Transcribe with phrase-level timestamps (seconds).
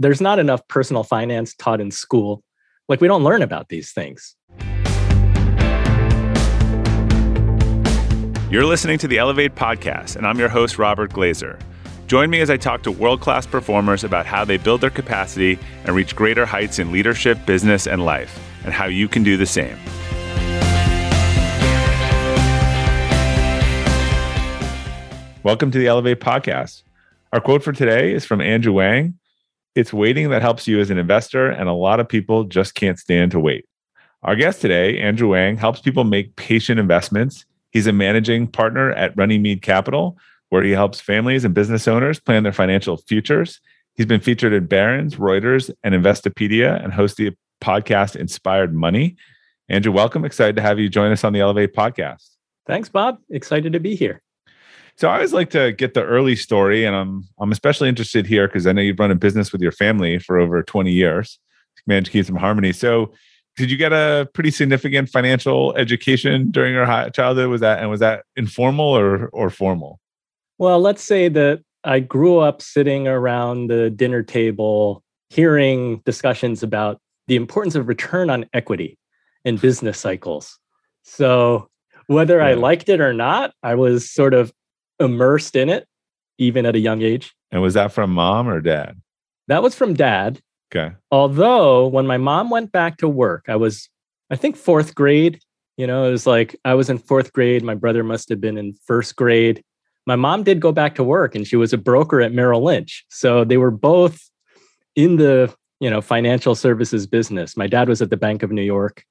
[0.00, 2.42] there's not enough personal finance taught in school.
[2.88, 4.34] Like we don't learn about these things.
[8.50, 11.60] You're listening to the Elevate podcast, and I'm your host, Robert Glazer.
[12.06, 15.58] Join me as I talk to world class performers about how they build their capacity
[15.84, 19.44] and reach greater heights in leadership, business, and life, and how you can do the
[19.44, 19.76] same.
[25.42, 26.84] Welcome to the Elevate podcast.
[27.34, 29.19] Our quote for today is from Andrew Wang
[29.74, 32.98] It's waiting that helps you as an investor, and a lot of people just can't
[32.98, 33.66] stand to wait.
[34.22, 39.16] Our guest today, Andrew Wang, helps people make patient investments He's a managing partner at
[39.16, 43.60] Runnymede Capital, where he helps families and business owners plan their financial futures.
[43.94, 49.16] He's been featured in Barron's, Reuters, and Investopedia, and hosts the podcast Inspired Money.
[49.68, 50.24] Andrew, welcome.
[50.24, 52.28] Excited to have you join us on the Elevate podcast.
[52.66, 53.18] Thanks, Bob.
[53.30, 54.20] Excited to be here.
[54.96, 58.46] So I always like to get the early story, and I'm I'm especially interested here
[58.48, 61.38] because I know you've run a business with your family for over 20 years.
[61.86, 62.72] Managed to keep some harmony.
[62.72, 63.12] So
[63.56, 67.48] did you get a pretty significant financial education during your childhood?
[67.48, 70.00] Was that and was that informal or or formal?
[70.58, 77.00] Well, let's say that I grew up sitting around the dinner table, hearing discussions about
[77.28, 78.98] the importance of return on equity
[79.44, 80.58] in business cycles.
[81.02, 81.68] So
[82.06, 82.48] whether yeah.
[82.48, 84.52] I liked it or not, I was sort of
[85.00, 85.86] immersed in it,
[86.38, 87.34] even at a young age.
[87.50, 89.00] And was that from mom or dad?
[89.48, 90.40] That was from dad.
[90.72, 90.94] Okay.
[91.10, 93.88] Although when my mom went back to work, I was,
[94.30, 95.40] I think, fourth grade.
[95.76, 97.64] You know, it was like I was in fourth grade.
[97.64, 99.64] My brother must have been in first grade.
[100.06, 103.04] My mom did go back to work and she was a broker at Merrill Lynch.
[103.08, 104.20] So they were both
[104.94, 107.56] in the, you know, financial services business.
[107.56, 109.04] My dad was at the Bank of New York,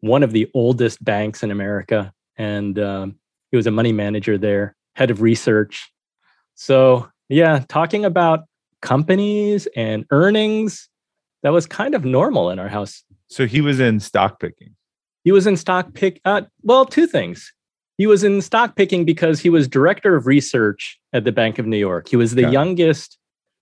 [0.00, 2.12] one of the oldest banks in America.
[2.36, 3.16] And um,
[3.50, 5.90] he was a money manager there, head of research.
[6.54, 8.44] So, yeah, talking about
[8.80, 10.88] companies and earnings
[11.42, 13.04] that was kind of normal in our house.
[13.28, 14.74] So he was in stock picking.
[15.24, 16.20] He was in stock pick.
[16.24, 17.52] Uh, well, two things.
[17.98, 21.66] He was in stock picking because he was director of research at the Bank of
[21.66, 22.08] New York.
[22.08, 23.18] He was the youngest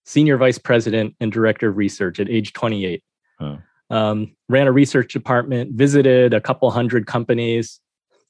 [0.06, 3.03] senior vice president and director of research at age 28.
[3.38, 3.56] Huh.
[3.91, 7.81] Um, ran a research department, visited a couple hundred companies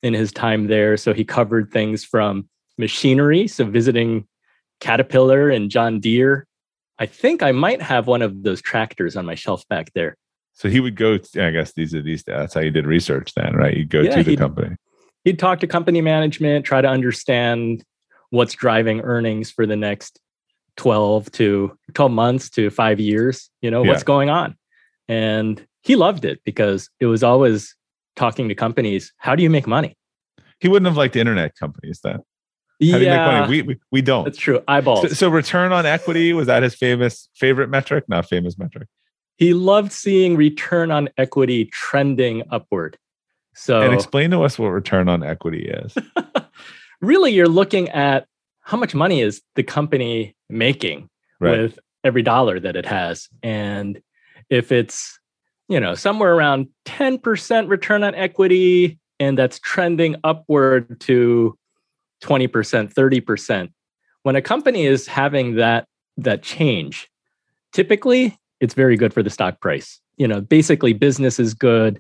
[0.03, 0.97] in his time there.
[0.97, 2.49] So he covered things from
[2.81, 4.27] machinery, so visiting
[4.81, 6.49] Caterpillar and John Deere
[7.01, 10.17] I think I might have one of those tractors on my shelf back there.
[10.53, 11.17] So he would go.
[11.17, 12.23] To, I guess these are these.
[12.23, 13.75] That's how you did research then, right?
[13.75, 14.77] You go yeah, to the company.
[15.25, 17.83] He'd talk to company management, try to understand
[18.29, 20.21] what's driving earnings for the next
[20.77, 23.49] 12 to 12 months to five years.
[23.63, 23.89] You know, yeah.
[23.89, 24.57] what's going on.
[25.09, 27.75] And he loved it because it was always
[28.15, 29.15] talking to companies.
[29.17, 29.97] How do you make money?
[30.59, 32.21] He wouldn't have liked internet companies then.
[32.81, 33.49] How do you make money?
[33.49, 34.25] We, we, we don't.
[34.25, 34.63] That's true.
[34.67, 35.03] Eyeballs.
[35.03, 38.05] So, so, return on equity was that his famous favorite metric?
[38.09, 38.89] Not famous metric.
[39.37, 42.99] He loved seeing return on equity trending upward.
[43.55, 45.95] So and explain to us what return on equity is.
[47.01, 48.27] really, you're looking at
[48.61, 51.09] how much money is the company making
[51.41, 51.59] right.
[51.59, 54.01] with every dollar that it has, and
[54.49, 55.19] if it's
[55.69, 61.57] you know somewhere around 10% return on equity and that's trending upward to
[62.23, 63.71] 20%, 30%.
[64.23, 65.87] When a company is having that
[66.17, 67.09] that change,
[67.73, 70.01] typically it's very good for the stock price.
[70.17, 71.99] You know, basically business is good,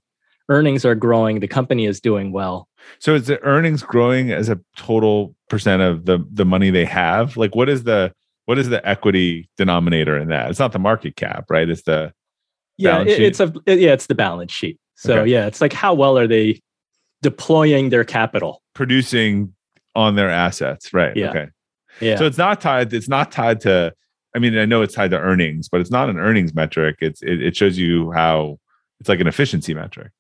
[0.51, 2.69] earnings are growing, the company is doing well.
[2.99, 7.37] So is the earnings growing as a total percent of the the money they have?
[7.37, 8.13] Like what is the
[8.45, 10.51] what is the equity denominator in that?
[10.51, 11.69] It's not the market cap, right?
[11.69, 12.13] It's the
[12.77, 14.79] yeah, it, it's a it, yeah, it's the balance sheet.
[14.97, 15.31] So okay.
[15.31, 16.61] yeah, it's like how well are they
[17.23, 19.55] deploying their capital, producing
[19.95, 21.17] on their assets, right?
[21.17, 21.31] Yeah.
[21.31, 21.49] Okay.
[22.01, 22.17] Yeah.
[22.17, 22.93] So it's not tied.
[22.93, 23.93] It's not tied to.
[24.35, 26.99] I mean, I know it's tied to earnings, but it's not an earnings metric.
[27.01, 28.59] It's it, it shows you how
[29.01, 30.13] it's like an efficiency metric.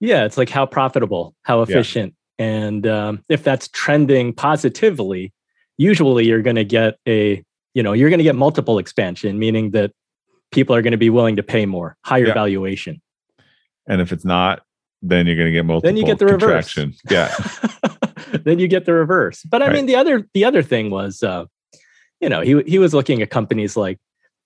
[0.00, 2.46] Yeah, it's like how profitable, how efficient, yeah.
[2.46, 5.32] and um, if that's trending positively,
[5.78, 7.42] usually you're going to get a
[7.72, 9.92] you know you're going to get multiple expansion, meaning that
[10.52, 12.34] people are going to be willing to pay more, higher yeah.
[12.34, 13.00] valuation.
[13.86, 14.62] And if it's not,
[15.04, 15.88] then you're going to get multiple.
[15.88, 16.76] Then you get the reverse.
[17.10, 17.34] Yeah.
[18.44, 19.42] then you get the reverse.
[19.42, 19.74] But I right.
[19.74, 21.44] mean, the other the other thing was, uh,
[22.20, 24.00] you know, he he was looking at companies like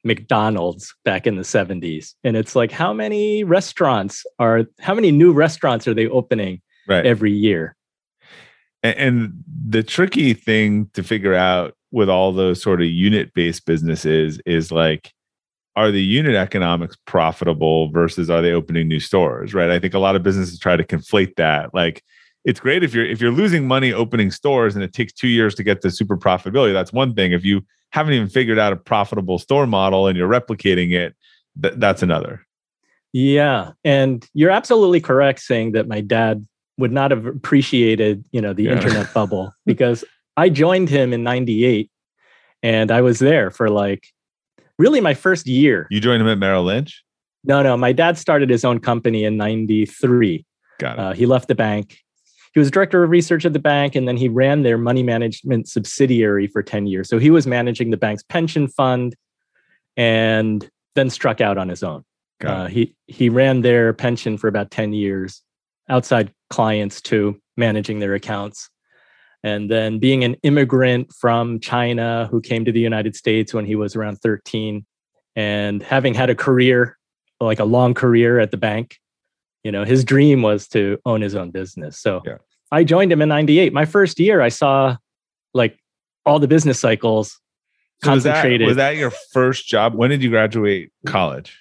[0.05, 5.33] McDonald's back in the 70s, and it's like how many restaurants are how many new
[5.33, 7.07] restaurants are they opening right.
[7.07, 7.77] every year?
[8.83, 13.65] And, and the tricky thing to figure out with all those sort of unit based
[13.65, 15.13] businesses is like
[15.79, 19.99] are the unit economics profitable versus are they opening new stores right i think a
[19.99, 22.03] lot of businesses try to conflate that like
[22.45, 25.55] it's great if you're if you're losing money opening stores and it takes two years
[25.57, 26.73] to get to super profitability.
[26.73, 27.33] That's one thing.
[27.33, 31.15] If you haven't even figured out a profitable store model and you're replicating it,
[31.61, 32.47] th- that's another.
[33.13, 36.47] Yeah, and you're absolutely correct saying that my dad
[36.79, 38.73] would not have appreciated, you know, the Yeah.
[38.73, 40.05] internet bubble because
[40.37, 41.91] I joined him in 98
[42.63, 44.07] and I was there for like
[44.79, 45.87] really my first year.
[45.91, 47.05] You joined him at Merrill Lynch.
[47.45, 50.45] No, no, my dad started his own company in 93.
[50.79, 50.99] Got it.
[50.99, 51.99] Uh, he left the bank.
[52.55, 55.69] He was director of research at the bank, and then he ran their money management
[55.69, 57.09] subsidiary for 10 years.
[57.09, 59.15] So he was managing the bank's pension fund
[59.97, 62.05] and then struck out on his own.
[62.41, 65.43] Got Uh, he he ran their pension for about 10 years,
[65.89, 68.71] outside clients too, managing their accounts.
[69.49, 73.77] And then being an immigrant from China who came to the United States when he
[73.77, 74.85] was around 13
[75.37, 76.99] and having had a career,
[77.41, 78.99] like a long career at the bank,
[79.65, 81.99] you know, his dream was to own his own business.
[81.99, 82.39] So Yeah.
[82.71, 83.73] I joined him in 98.
[83.73, 84.97] My first year, I saw
[85.55, 85.79] like
[86.27, 87.41] all the business cycles
[88.05, 88.67] So was that, concentrated.
[88.67, 89.95] was that your first job?
[89.95, 91.57] When did you graduate college?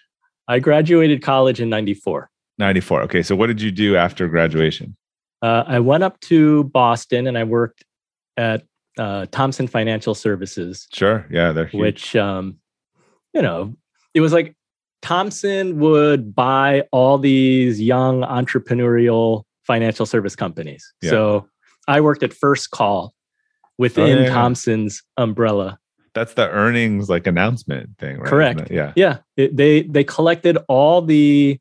[0.49, 2.29] I graduated college in 94.
[2.57, 3.01] 94.
[3.03, 3.23] Okay.
[3.23, 4.97] So what did you do after graduation?
[5.41, 7.83] Uh, I went up to Boston and I worked
[8.37, 8.63] at
[8.97, 11.27] uh, Thomson Financial Services, Sure.
[11.29, 11.51] Yeah.
[11.51, 11.81] They're huge.
[11.81, 12.57] which, um,
[13.33, 13.75] you know,
[14.13, 14.55] it was like
[15.03, 20.91] Thomson would buy all these young entrepreneurial financial service companies.
[21.01, 21.11] Yeah.
[21.11, 21.47] So
[21.87, 23.13] I worked at First Call
[23.77, 24.29] within Oh, yeah.
[24.29, 25.77] Thomson's umbrella.
[26.15, 28.27] That's the earnings like announcement thing, right?
[28.27, 28.71] Correct.
[28.71, 28.93] Yeah.
[28.95, 31.59] Yeah, it, they they collected all the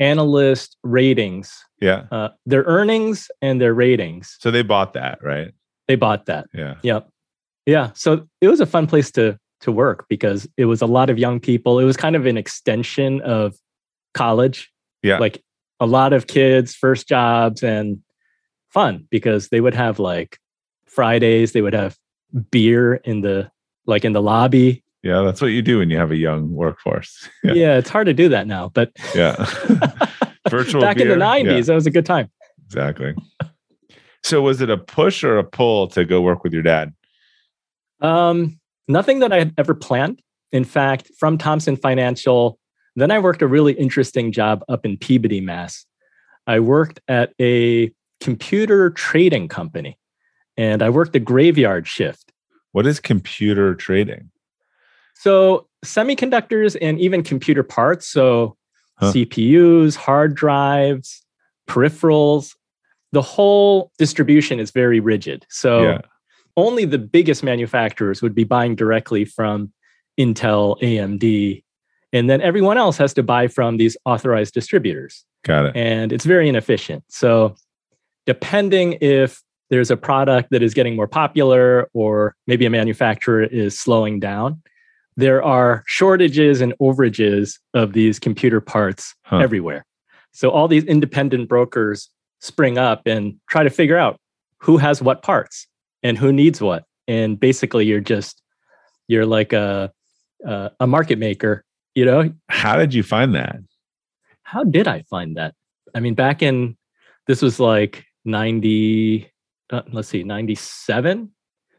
[0.00, 2.04] analyst ratings, Yeah.
[2.10, 4.36] uh, their earnings and their ratings.
[4.40, 5.52] So they bought that, right?
[5.88, 6.46] They bought that.
[6.54, 6.76] Yeah.
[6.82, 7.08] Yep.
[7.66, 7.90] Yeah.
[7.94, 11.18] So it was a fun place to to work because it was a lot of
[11.18, 11.78] young people.
[11.78, 13.54] It was kind of an extension of
[14.14, 14.72] college.
[15.02, 15.18] Yeah.
[15.18, 15.42] Like
[15.80, 17.98] a lot of kids, first jobs and
[18.70, 20.38] fun because they would have like
[20.86, 21.98] Fridays, they would have
[22.50, 23.50] beer in the
[23.86, 24.82] like in the lobby.
[25.02, 25.22] Yeah.
[25.22, 27.28] That's what you do when you have a young workforce.
[27.44, 27.78] Yeah, Yeah.
[27.78, 29.36] it's hard to do that now, but Yeah.
[30.50, 31.60] Virtual back in the 90s, Yeah.
[31.60, 32.30] that was a good time.
[32.66, 33.14] Exactly.
[34.22, 36.92] So was it a push or a pull to go work with your dad?
[38.00, 38.58] Um,
[38.88, 40.20] nothing that I had ever planned.
[40.52, 42.58] In fact, from Thomson Financial,
[42.96, 45.86] then I worked a really interesting job up in Peabody, Mass.
[46.46, 49.98] I worked at a computer trading company
[50.56, 52.32] and I worked a graveyard shift.
[52.72, 54.30] What is computer trading?
[55.20, 58.56] So, semiconductors and even computer parts, so
[58.98, 59.12] Huh.
[59.12, 61.22] CPUs, hard drives,
[61.68, 62.54] peripherals,
[63.12, 65.44] the whole distribution is very rigid.
[65.50, 66.00] So, Yeah.
[66.56, 69.72] only the biggest manufacturers would be buying directly from
[70.18, 71.64] Intel, AMD,
[72.14, 75.26] and then everyone else has to buy from these authorized distributors.
[75.44, 75.76] Got it.
[75.76, 77.04] And it's very inefficient.
[77.08, 77.56] So,
[78.24, 83.78] depending if there's a product that is getting more popular or maybe a manufacturer is
[83.78, 84.62] slowing down,
[85.20, 89.38] there are shortages and overages of these computer parts Huh.
[89.38, 89.84] everywhere.
[90.32, 92.08] So, all these independent brokers
[92.40, 94.18] spring up and try to figure out
[94.58, 95.66] who has what parts
[96.02, 96.84] and who needs what.
[97.08, 98.42] And basically, you're just,
[99.08, 99.92] you're like a,
[100.46, 101.64] a, a market maker,
[101.94, 102.32] you know?
[102.48, 103.56] How did you find that?
[104.42, 105.54] How did I find that?
[105.94, 106.76] I mean, back in,
[107.26, 109.30] this was like 90,
[109.70, 111.30] uh, let's see, 97,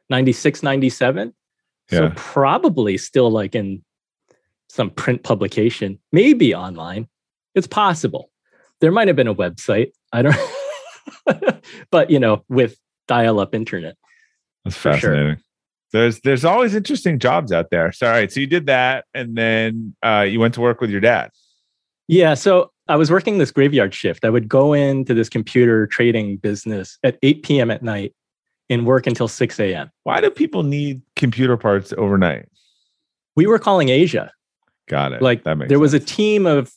[0.10, 1.34] 96, 97.
[1.92, 2.14] So Yeah.
[2.16, 3.84] probably still like in
[4.70, 7.08] some print publication, maybe online.
[7.56, 8.30] It's possible.
[8.80, 9.92] There might have been a website.
[10.14, 10.36] I don't,
[11.92, 13.98] but you know, with dial-up internet.
[14.64, 15.12] That's For sure.
[15.14, 15.44] fascinating.
[15.92, 17.92] There's there's always interesting jobs out there.
[17.92, 20.90] So all right, so you did that, and then uh, you went to work with
[20.90, 21.32] your dad.
[22.08, 22.34] Yeah.
[22.36, 24.24] So I was working this graveyard shift.
[24.24, 27.70] I would go into this computer trading business at 8 p.m.
[27.72, 28.14] at night
[28.72, 29.92] and work until 6 a.m.
[30.04, 32.48] Why do people need computer parts overnight?
[33.36, 34.32] We were calling Asia.
[34.88, 35.22] Got it.
[35.22, 36.72] Like that makes there was a team of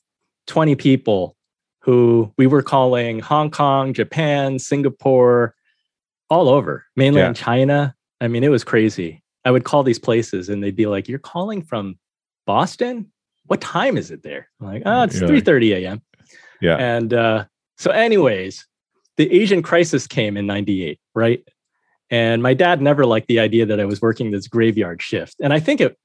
[0.48, 1.36] 20 people
[1.80, 5.54] who we were calling Hong Kong, Japan, Singapore,
[6.28, 7.94] all over, mainland China.
[8.20, 9.22] I mean, it was crazy.
[9.44, 11.96] I would call these places and they'd be like, You're calling from
[12.46, 13.10] Boston?
[13.46, 14.48] What time is it there?
[14.60, 16.02] I'm like, oh, it's You're like- 3:30 a.m.
[16.60, 16.76] yeah.
[16.76, 17.44] And uh,
[17.76, 18.66] so, anyways,
[19.16, 21.46] the Asian crisis came in 98, right?
[22.10, 25.36] And my dad never liked the idea that I was working this graveyard shift.
[25.40, 25.96] And I think it,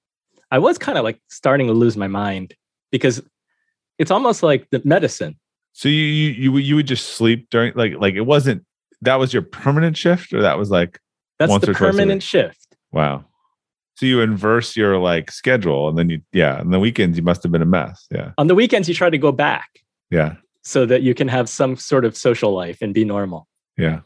[0.51, 2.53] I was kind of like starting to lose my mind
[2.91, 3.21] because
[3.97, 5.37] it's almost like the medicine.
[5.73, 8.65] So you you you would- you would just sleep during like like it wasn't
[9.01, 10.99] that was your permanent shift or that was like
[11.37, 12.75] That's Once the permanent shift.
[12.91, 13.25] wow.
[13.95, 17.43] So you inverse your like schedule and then you yeah, and the weekends you must
[17.43, 18.07] have been a mess.
[18.09, 18.31] Yeah.
[18.37, 19.69] On the weekends, you try to go back
[20.09, 20.35] Yeah.
[20.63, 23.47] so that you can have some sort of social life and be normal.
[23.77, 23.99] Yeah.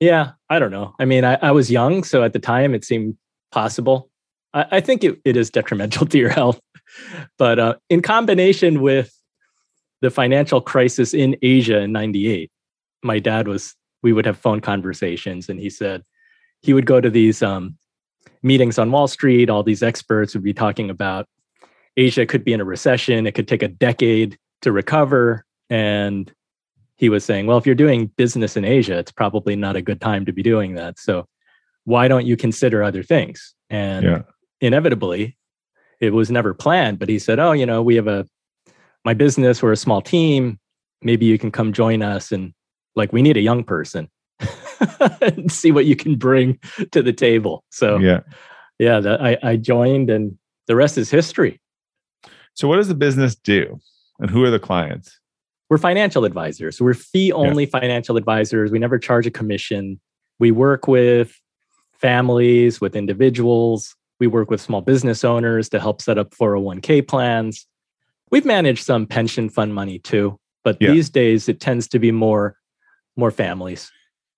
[0.00, 0.32] Yeah.
[0.48, 0.94] I don't know.
[0.98, 2.02] I mean, I, I was young.
[2.02, 3.16] So at the time, it seemed
[3.52, 4.10] possible.
[4.52, 6.60] I, I think it, it is detrimental to your health.
[7.38, 9.14] But uh, in combination with
[10.00, 12.50] the financial crisis in Asia in 98,
[13.02, 16.02] my dad was, we would have phone conversations and he said
[16.62, 17.76] he would go to these um,
[18.42, 19.50] meetings on Wall Street.
[19.50, 21.26] All these experts would be talking about
[21.96, 25.44] Asia could be in a recession, it could take a decade to recover.
[25.68, 26.32] And
[27.00, 30.02] he was saying, well, if you're doing business in Asia, it's probably not a good
[30.02, 30.98] time to be doing that.
[30.98, 31.26] So
[31.84, 33.54] why don't you consider other things?
[33.70, 34.22] And yeah.
[34.60, 35.38] inevitably,
[35.98, 38.26] it was never planned, but he said, oh, you know, we have a,
[39.02, 40.58] my business, we're a small team.
[41.00, 42.32] Maybe you can come join us.
[42.32, 42.52] And
[42.94, 44.10] like, we need a young person
[45.22, 46.58] and see what you can bring
[46.92, 47.64] to the table.
[47.70, 48.20] So, yeah,
[48.78, 51.62] yeah, the, I, I joined and the rest is history.
[52.52, 53.80] So, what does the business do
[54.18, 55.19] and who are the clients?
[55.70, 56.80] We're financial advisors.
[56.80, 57.70] We're fee only yeah.
[57.70, 58.72] financial advisors.
[58.72, 60.00] We never charge a commission.
[60.40, 61.40] We work with
[61.92, 63.94] families, with individuals.
[64.18, 67.66] We work with small business owners to help set up 401k plans.
[68.32, 70.90] We've managed some pension fund money too, but yeah.
[70.90, 72.56] these days it tends to be more
[73.16, 73.90] more families.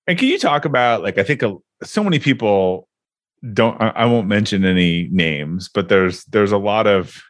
[0.07, 2.89] And can you talk about like I think a, so many people
[3.55, 7.23] don't I, I won't mention any names, but there's there's a lot of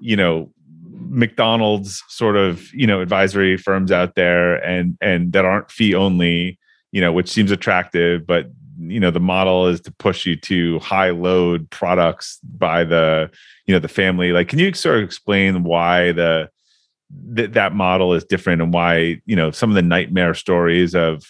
[0.00, 0.50] you know
[0.94, 6.58] McDonald's sort of you know advisory firms out there and and that aren't fee only,
[6.92, 8.46] you know, which seems attractive, but
[8.78, 13.30] you know the model is to push you to high load products by the
[13.66, 14.32] you know the family.
[14.32, 16.50] Like, can you sort of explain why the
[17.36, 21.22] th- that model is different and why you know some of the nightmare stories of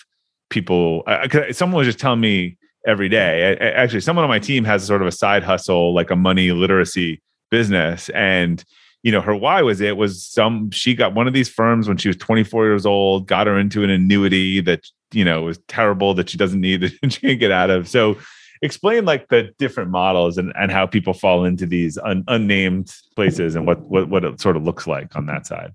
[0.51, 1.03] people?
[1.07, 2.57] Uh, someone was just telling me
[2.87, 3.57] every day.
[3.57, 7.23] Actually, someone on my team has sort of a side hustle, like a money literacy
[7.51, 8.65] business, and
[9.05, 11.99] you know her why was it was some she got one of these firms when
[11.99, 16.15] she was 24 years old got her into an annuity that you know was terrible
[16.15, 17.87] that she doesn't need that she can't get out of.
[17.87, 18.17] So
[18.63, 23.55] explain like the different models and, and how people fall into these un, unnamed places
[23.55, 25.73] and what, what what it sort of looks like on that side.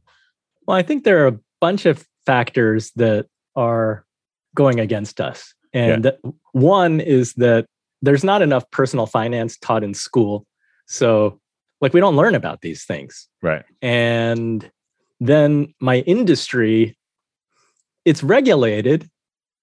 [0.67, 4.05] Well i think there are a bunch of factors that are
[4.55, 5.53] going against us.
[5.73, 6.31] And yeah.
[6.51, 7.65] one is that
[8.01, 10.45] there's not enough personal finance taught in school.
[10.87, 11.39] So
[11.81, 13.27] like we don't learn about these things.
[13.41, 13.63] Right.
[13.81, 14.69] And
[15.19, 16.95] then my industry
[18.05, 19.09] it's regulated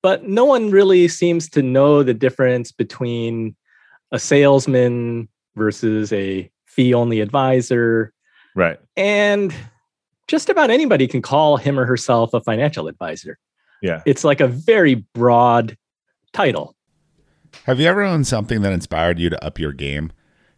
[0.06, 3.56] but no one really seems to know the difference between
[4.12, 8.12] a salesman versus a fee only advisor.
[8.54, 8.78] Right.
[8.96, 9.52] And
[10.28, 13.36] just about anybody can call him or herself a financial advisor.
[13.82, 14.02] Yeah.
[14.06, 15.76] It's like a very broad
[16.32, 16.76] title.
[17.64, 20.12] Have you ever owned something that inspired you to up your game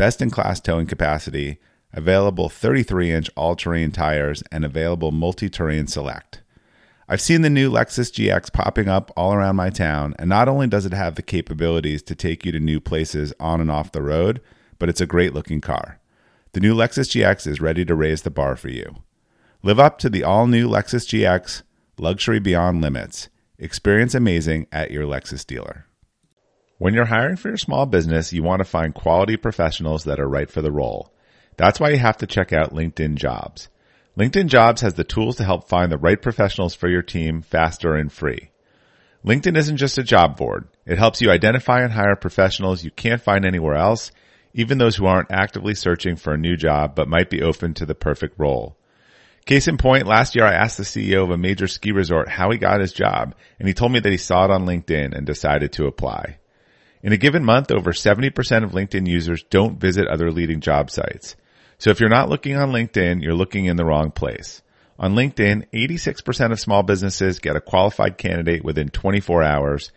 [0.00, 1.58] best in class towing capacity,
[1.92, 6.40] available 33 inch all terrain tires, and available multi terrain select.
[7.06, 10.68] I've seen the new Lexus GX popping up all around my town, and not only
[10.68, 14.00] does it have the capabilities to take you to new places on and off the
[14.00, 14.40] road,
[14.78, 16.00] but it's a great looking car.
[16.52, 19.02] The new Lexus GX is ready to raise the bar for you.
[19.62, 21.60] Live up to the all new Lexus GX,
[21.98, 23.28] luxury beyond limits.
[23.58, 25.84] Experience amazing at your Lexus dealer.
[26.80, 30.26] When you're hiring for your small business, you want to find quality professionals that are
[30.26, 31.12] right for the role.
[31.58, 33.68] That's why you have to check out LinkedIn Jobs.
[34.16, 37.96] LinkedIn Jobs has the tools to help find the right professionals for your team faster
[37.96, 38.50] and free.
[39.22, 40.68] LinkedIn isn't just a job board.
[40.86, 44.10] It helps you identify and hire professionals you can't find anywhere else,
[44.54, 47.84] even those who aren't actively searching for a new job but might be open to
[47.84, 48.74] the perfect role.
[49.44, 52.50] Case in point, last year I asked the CEO of a major ski resort how
[52.50, 55.26] he got his job, and he told me that he saw it on LinkedIn and
[55.26, 56.38] decided to apply.
[57.02, 61.34] In a given month, over 70% of LinkedIn users don't visit other leading job sites.
[61.78, 64.60] So if you're not looking on LinkedIn, you're looking in the wrong place.
[64.98, 69.92] On LinkedIn, 86% of small businesses get a qualified candidate within 24 hours.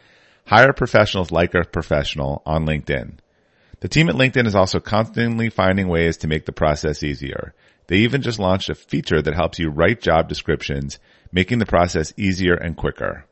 [0.46, 3.16] Hire professionals like a professional on LinkedIn.
[3.82, 7.54] The team at LinkedIn is also constantly finding ways to make the process easier.
[7.88, 11.00] They even just launched a feature that helps you write job descriptions,
[11.34, 13.26] making the process easier and quicker.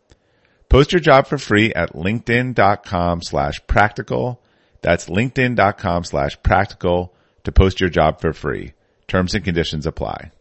[0.72, 4.42] Post your job for free at linkedin.com slash practical.
[4.82, 7.14] That's linkedin.com slash practical
[7.44, 8.72] to post your job for free.
[9.10, 10.32] Terms and conditions apply.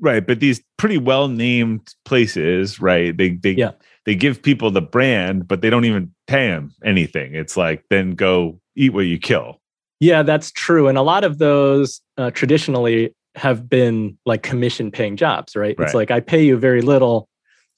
[0.00, 3.16] Right, but these pretty well named places, right?
[3.16, 3.70] They they Yeah.
[4.06, 7.36] they give people the brand, but they don't even pay them anything.
[7.36, 9.60] It's like then go eat what you kill.
[10.00, 10.88] Yeah, that's true.
[10.88, 15.76] And a lot of those uh, traditionally have been like commission paying jobs, right?
[15.78, 15.84] Right.
[15.86, 17.28] It's like I pay you very little.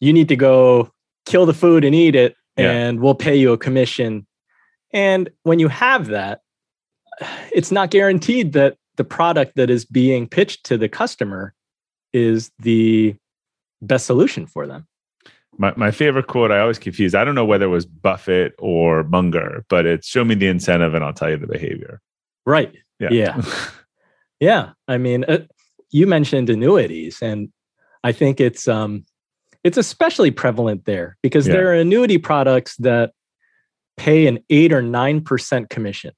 [0.00, 0.90] You need to go
[1.24, 2.70] kill the food and eat it, Yeah.
[2.70, 4.26] and we'll pay you a commission.
[4.92, 6.40] And when you have that,
[7.52, 11.52] it's not guaranteed that the product that is being pitched to the customer
[12.12, 13.16] is the
[13.82, 14.86] best solution for them.
[15.58, 17.14] My my favorite quote I always confuse.
[17.14, 20.94] I don't know whether it was Buffett or Munger, but it's show me the incentive
[20.94, 22.00] and I'll tell you the behavior.
[22.46, 22.72] Right.
[23.00, 23.10] Yeah.
[23.10, 23.42] Yeah.
[24.40, 25.38] Yeah, I mean, uh,
[25.90, 27.50] you mentioned annuities, and
[28.02, 29.06] I think it's um,
[29.64, 31.54] it's especially prevalent there because Yeah.
[31.54, 33.12] there are annuity products that
[33.96, 36.12] pay an eight or nine percent commission.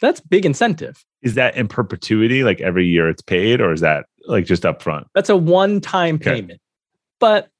[0.00, 1.04] That's big incentive.
[1.22, 2.42] is that in perpetuity?
[2.42, 5.04] Like every year it's paid, or is that like just upfront?
[5.14, 6.36] That's a one-time Okay.
[6.40, 6.60] payment.
[7.18, 7.50] But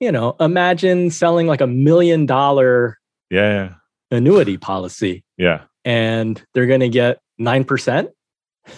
[0.00, 2.98] you know, imagine selling like a million dollar
[3.30, 3.74] Yeah,
[4.10, 8.10] annuity policy, yeah, and they're going to get nine percent.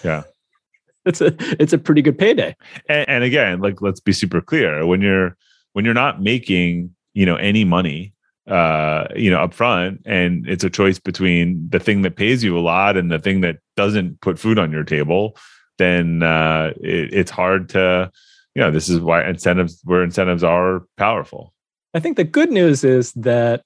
[0.04, 0.23] Yeah.
[1.04, 2.54] it's a it's a pretty good payday.
[2.88, 5.37] and, and again like let's be super clear when you're
[5.76, 8.14] when you're not making you know any money
[8.49, 12.61] uh you know upfront and it's a choice between the thing that pays you a
[12.61, 15.37] lot and the thing that doesn't put food on your table
[15.76, 18.11] then uh it, it's hard to
[18.54, 21.52] you know this is why incentives where incentives are powerful
[21.92, 23.62] I think the good news is that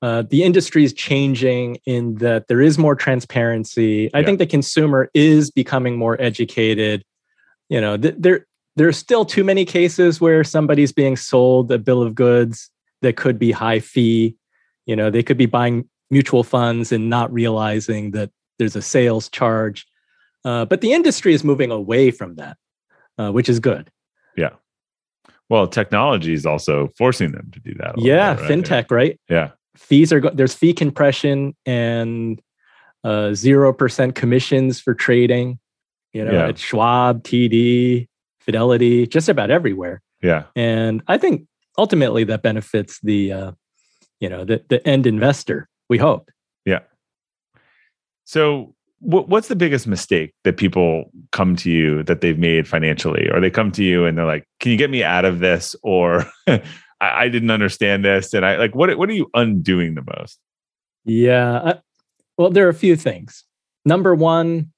[0.00, 4.08] uh, the industry is changing in that there is more transparency.
[4.14, 4.26] I Yeah.
[4.26, 7.04] think the consumer is becoming more educated.
[7.68, 8.46] You know, th- there
[8.78, 12.70] there's still too many cases where somebody's being sold a bill of goods
[13.02, 14.36] that could be high fee.
[14.86, 19.28] You know, they could be buying mutual funds and not realizing that there's a sales
[19.28, 19.86] charge.
[20.44, 22.56] Uh, but the industry is moving away from that,
[23.18, 23.90] uh, which is good.
[24.36, 24.50] Yeah.
[25.50, 28.50] Well technology is also forcing them to do that Yeah, bit, right?
[28.50, 29.20] fintech, right?
[29.28, 32.42] yeah fees are go- there's fee compression and
[33.04, 35.58] uh, zero percent commissions for trading.
[36.12, 36.48] You know, Yeah.
[36.48, 38.07] at Schwab, TD,
[38.48, 40.00] Fidelity, just about everywhere.
[40.22, 43.52] yeah And I think ultimately that benefits the uh,
[44.20, 45.68] you know the the end investor.
[45.90, 46.30] We hope.
[46.64, 46.80] Yeah.
[48.24, 53.28] So, what, what's the biggest mistake that people come to you that they've made financially,
[53.30, 55.76] or they come to you and they're like, "Can you get me out of this?"
[55.82, 56.60] Or I,
[57.00, 60.38] I didn't understand this, and I like what what are you undoing the most?
[61.04, 61.54] Yeah.
[61.56, 61.78] uh,
[62.36, 63.44] well, there are a few things.
[63.84, 64.72] Number one,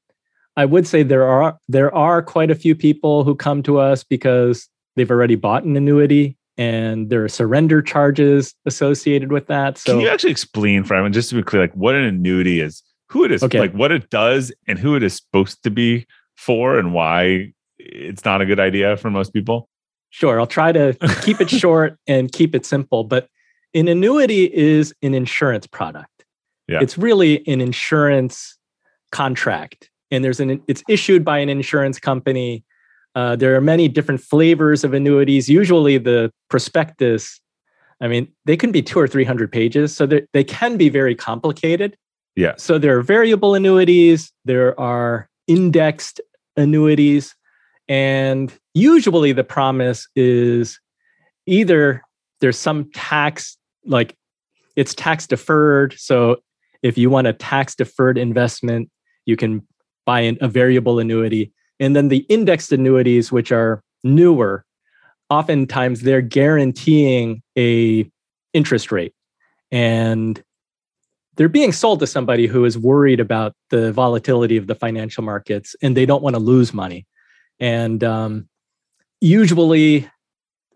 [0.61, 4.05] I would say there are there are quite a few people who come to us
[4.05, 9.79] because they've already bought an annuity and there are surrender charges associated with that.
[9.79, 12.61] So Can you actually explain for everyone, just to be clear, like what an annuity
[12.61, 13.59] is, who it is, Okay.
[13.59, 18.27] like what it does, and who it is supposed to be for, and why it's
[18.27, 19.71] not a good idea for most people?
[20.11, 23.05] Sure, I'll try to keep it short and keep it simple.
[23.05, 23.29] But
[23.73, 26.27] an annuity is an insurance product.
[26.69, 26.81] Yeah.
[26.83, 28.59] It's really an insurance
[29.13, 32.65] contract, and there's an it's issued by an insurance company.
[33.15, 35.49] Uh, there are many different flavors of annuities.
[35.49, 37.41] Usually, the prospectus,
[38.01, 40.89] I mean, they can be two or three hundred pages, so they they can be
[40.89, 41.97] very complicated.
[42.37, 42.55] Yeah.
[42.57, 44.33] So there are variable annuities.
[44.45, 46.21] There are indexed
[46.57, 47.35] annuities.
[47.89, 50.79] And usually the promise is
[51.47, 52.03] either
[52.41, 54.17] there's some tax, like
[54.77, 55.95] it's tax deferred.
[55.99, 56.37] So
[56.83, 58.89] if you want a tax deferred investment,
[59.27, 59.67] you can
[60.07, 61.53] buy an, a variable annuity.
[61.79, 64.65] And then the indexed annuities, which are newer,
[65.29, 68.11] oftentimes they're guaranteeing a
[68.53, 69.15] interest rate.
[69.71, 70.43] And
[71.37, 75.75] they're being sold to somebody who is worried about the volatility of the financial markets
[75.81, 77.07] and they don't want to lose money.
[77.59, 78.49] And um,
[79.21, 80.11] usually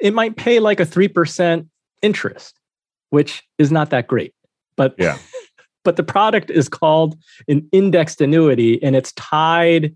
[0.00, 1.68] it might pay like a 3%
[2.02, 2.58] interest,
[3.10, 4.32] which is not that great.
[4.76, 5.18] But Yeah.
[5.84, 7.16] But the product is called
[7.48, 9.94] an indexed annuity and it's tied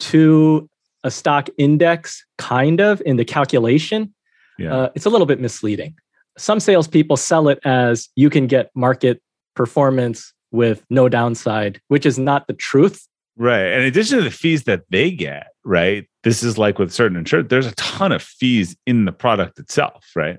[0.00, 0.68] to
[1.04, 4.12] a stock index, kind of in the calculation.
[4.58, 4.74] Yeah.
[4.74, 5.94] Uh, it's a little bit misleading.
[6.36, 9.22] Some salespeople sell it as you can get market
[9.54, 13.06] performance with no downside, which is not the truth.
[13.36, 13.66] Right.
[13.66, 16.06] And in addition to the fees that they get, right?
[16.24, 20.10] This is like with certain insurance, there's a ton of fees in the product itself,
[20.14, 20.38] right?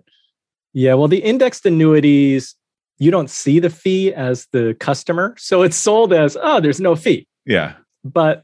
[0.74, 2.56] Yeah, well, the indexed annuities,
[3.02, 5.34] you don't see the fee as the customer.
[5.40, 7.28] So it's sold as, oh, there's no fee.
[7.48, 7.74] Yeah.
[8.04, 8.44] But,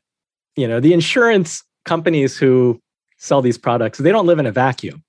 [0.56, 2.82] you know, the insurance companies who
[3.20, 5.04] sell these products, they don't live in a vacuum.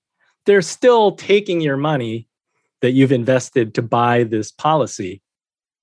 [0.45, 2.27] They're still taking your money
[2.81, 5.19] that you've invested to buy this policy,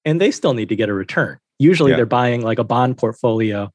[0.05, 1.39] and they still need to get a return.
[1.59, 1.97] Usually Yeah.
[1.97, 3.73] they're buying like a bond portfolio.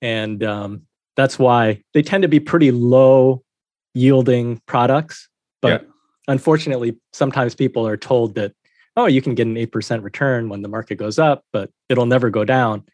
[0.00, 0.82] And um,
[1.16, 3.42] That's why they tend to be pretty low
[3.94, 5.28] yielding products.
[5.60, 5.88] But Yeah.
[6.28, 8.52] unfortunately, sometimes people are told that,
[8.96, 12.30] oh, you can get an 8% return when the market goes up, but it'll never
[12.30, 12.84] go down.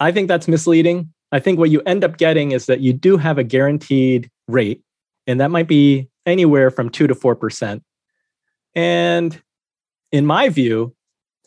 [0.00, 1.12] I think that's misleading.
[1.32, 4.82] I think what you end up getting is that you do have a guaranteed rate,
[5.26, 7.82] and that might be anywhere from 2 to 4%.
[8.74, 9.40] And
[10.12, 10.94] in my view,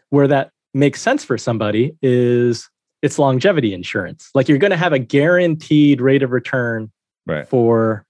[0.09, 2.69] where that makes sense for somebody is
[3.01, 4.29] it's longevity insurance.
[4.33, 6.91] Like you're going to have a guaranteed rate of return
[7.25, 7.47] Right.
[7.47, 8.05] for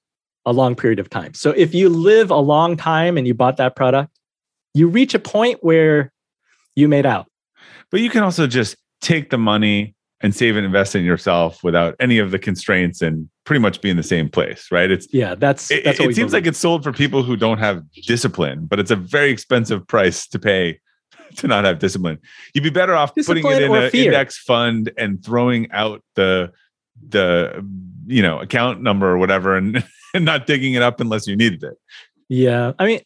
[0.45, 1.33] a long period of time.
[1.33, 4.16] So if you live a long time and you bought that product,
[4.77, 6.11] you reach a point where
[6.75, 7.27] you made out.
[7.91, 11.95] But you can also just take the money and save and invest in yourself without
[11.99, 14.89] any of the constraints and pretty much be in the same place, right?
[14.89, 17.59] It's Yeah, that's it, that's what it seems like it's sold for people who don't
[17.59, 20.79] have discipline, but it's a very expensive price to pay
[21.37, 22.19] to not have discipline.
[22.53, 26.51] You'd be better off putting it in an index fund and throwing out the
[27.09, 27.63] the
[28.07, 31.63] you know account number or whatever and, and not digging it up unless you needed
[31.63, 31.77] it.
[32.29, 32.73] Yeah.
[32.79, 33.01] I mean,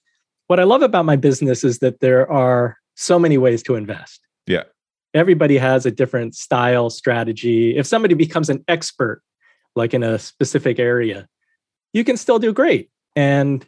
[0.51, 4.19] what I love about my business is that there are so many ways to invest.
[4.47, 4.63] Yeah.
[5.13, 7.77] Everybody has a different style, strategy.
[7.77, 9.21] If somebody becomes an expert,
[9.77, 11.25] like in a specific area,
[11.93, 12.89] you can still do great.
[13.15, 13.65] And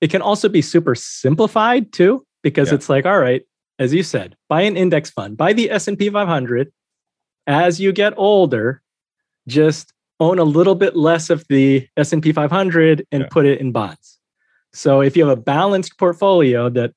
[0.00, 2.74] it can also be super simplified too, because Yeah.
[2.74, 3.42] it's like, all right,
[3.78, 6.72] as you said, buy an index fund, buy the S&P 500.
[7.46, 8.82] As you get older,
[9.46, 13.28] just own a little bit less of the S&P 500 and Yeah.
[13.30, 14.18] put it in bonds.
[14.74, 16.92] So if you have a balanced portfolio that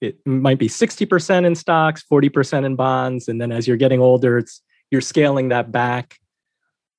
[0.00, 4.38] it might be 60% in stocks, 40% in bonds and then as you're getting older
[4.38, 6.18] it's you're scaling that back.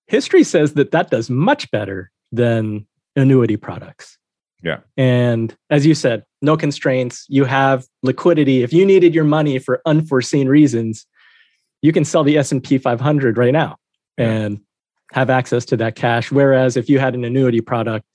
[0.07, 4.17] History says that that does much better than annuity products.
[4.63, 4.79] Yeah.
[4.97, 8.63] And as you said, no constraints, you have liquidity.
[8.63, 11.05] If you needed your money for unforeseen reasons,
[11.81, 13.77] you can sell the S&P 500 right now
[14.17, 14.29] Yeah.
[14.29, 14.59] and
[15.11, 18.05] have access to that cash whereas if you had an annuity product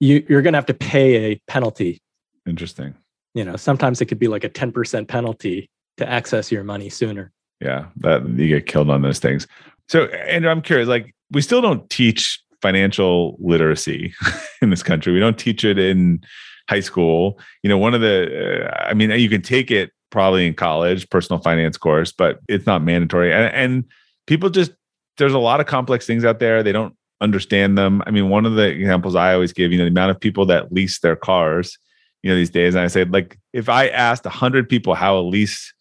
[0.00, 2.00] you, you're going to have to pay a penalty
[2.46, 2.94] Interesting.
[3.34, 7.32] you know sometimes it could be like a 10% penalty to access your money sooner
[7.60, 9.46] Yeah, that you get killed on those things.
[9.88, 10.88] So, Andrew, I'm curious.
[10.88, 14.14] Like, we still don't teach financial literacy
[14.62, 15.12] in this country.
[15.12, 16.20] We don't teach it in
[16.68, 17.40] high school.
[17.62, 21.08] You know, one of the, uh, I mean, you can take it probably in college,
[21.10, 23.32] personal finance course, but it's not mandatory.
[23.32, 23.84] And, and
[24.26, 24.72] people just,
[25.16, 26.62] there's a lot of complex things out there.
[26.62, 28.02] They don't understand them.
[28.06, 30.46] I mean, one of the examples I always give, you know, the amount of people
[30.46, 31.78] that lease their cars,
[32.22, 35.20] you know, these days, and I said, like, if I asked 100 people how a
[35.20, 35.72] lease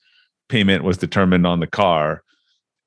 [0.49, 2.23] payment was determined on the car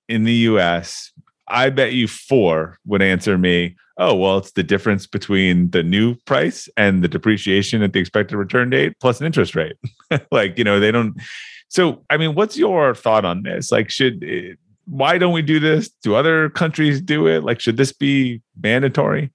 [0.09, 1.13] in the US,
[1.49, 6.15] I bet you four would answer me, oh, well, it's the difference between the new
[6.27, 9.77] price and the depreciation at the expected return date plus an interest rate.
[10.33, 11.21] like, you know, they don't.
[11.69, 13.71] So, I mean, what's your thought on this?
[13.71, 14.55] Like, should, eh,
[14.91, 15.89] why don't we do this?
[16.03, 17.45] Do other countries do it?
[17.45, 19.33] Like, should this be mandatory?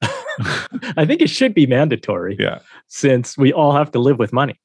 [0.96, 2.60] i think it should be mandatory Yeah.
[2.86, 4.60] since we all have to live with money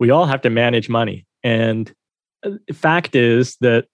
[0.00, 1.92] we all have to manage money and
[2.44, 3.84] uh, fact is that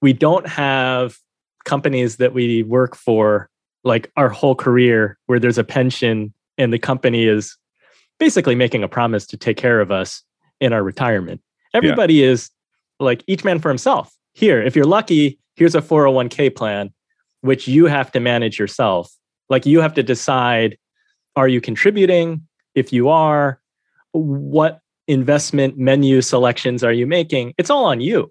[0.00, 1.18] we don't have
[1.66, 3.50] companies that we work for
[3.84, 7.56] like our whole career where there's a pension and the company is
[8.18, 10.22] basically making a promise to take care of us
[10.60, 11.42] in our retirement.
[11.74, 12.50] Everybody is
[12.98, 14.15] like each man for himself.
[14.36, 16.92] Here, if you're lucky, here's a 401k plan,
[17.40, 19.10] which you have to manage yourself.
[19.48, 20.76] Like you have to decide
[21.36, 22.46] are you contributing?
[22.74, 23.60] If you are,
[24.12, 27.54] what investment menu selections are you making?
[27.56, 28.30] It's all on you.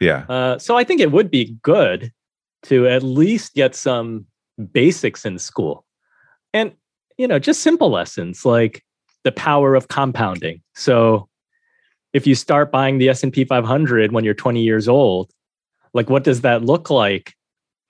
[0.00, 0.24] Yeah.
[0.28, 2.12] Uh, so I think it would be good
[2.64, 4.26] to at least get some
[4.72, 5.84] basics in school,
[6.54, 6.72] and
[7.18, 8.84] you know, just simple lessons like
[9.24, 10.62] the power of compounding.
[10.76, 11.28] So
[12.12, 15.32] if you start buying the S and P 500 when you're 20 years old,
[15.94, 17.34] like what does that look like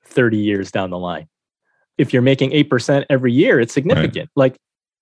[0.05, 1.29] 30 years down the line?
[1.99, 4.31] If you're making eight percent every year, it's significant.
[4.37, 4.57] Like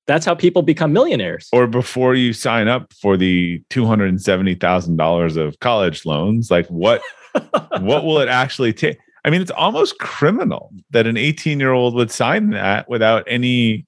[0.06, 1.48] that's how people become millionaires.
[1.52, 7.02] Or before you sign up for the $270,000 of college loans, like what
[7.80, 8.98] what will it actually take?
[9.24, 13.86] I mean, it's almost criminal that an 18 year old would sign that without any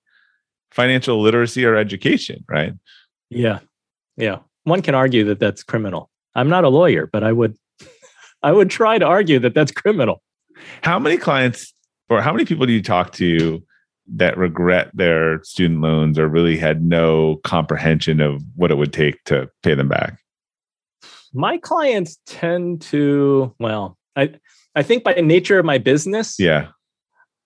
[0.71, 2.75] financial literacy or education, right?
[3.31, 3.61] Yeah.
[4.17, 4.41] Yeah.
[4.65, 6.11] One can argue that that's criminal.
[6.35, 7.57] I'm not a lawyer, but I would
[8.43, 10.23] I would try to argue that that's criminal.
[10.83, 11.75] How many clients
[12.09, 13.63] or how many people do you talk to
[14.13, 19.23] that regret their student loans or really had no comprehension of what it would take
[19.25, 20.19] to pay them back?
[21.33, 24.35] My clients tend to, well, I
[24.75, 26.69] I think by nature of my business, Yeah.